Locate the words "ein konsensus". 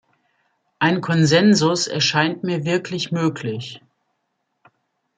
0.79-1.85